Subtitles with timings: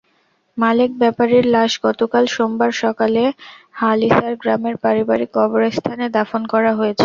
[0.57, 3.23] মালেক ব্যাপারীর লাশ গতকাল সোমবার সকালে
[3.79, 6.99] হালইসার গ্রামের পারিবারিক কবরস্থানে দাফন করা হয়েছে।